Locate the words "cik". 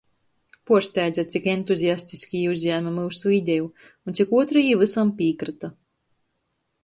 1.33-1.49, 4.21-4.33